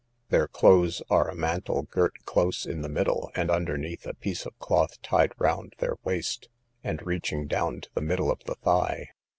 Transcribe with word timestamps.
Their 0.29 0.47
clothes 0.47 1.03
are 1.11 1.29
a 1.29 1.35
mantle 1.35 1.83
girt 1.83 2.15
close 2.25 2.65
in 2.65 2.81
the 2.81 2.89
middle, 2.89 3.29
and 3.35 3.51
underneath 3.51 4.07
a 4.07 4.15
piece 4.15 4.47
of 4.47 4.57
cloth 4.57 4.99
tied 5.03 5.31
round 5.37 5.75
their 5.77 5.97
waist, 6.03 6.49
and 6.83 7.05
reaching 7.05 7.45
down 7.45 7.81
to 7.81 7.89
the 7.93 8.01
middle 8.01 8.31
of 8.31 8.43
the 8.45 8.55
thigh. 8.55 9.09